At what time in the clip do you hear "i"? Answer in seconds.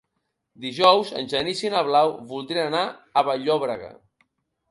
1.65-1.69